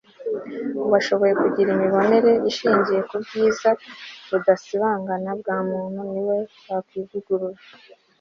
[0.91, 3.69] washoboye kugira imibonere ishingiye ku bwiza
[4.29, 6.37] budasibangana bwa muntu, ni we
[6.69, 7.59] wakwivugurura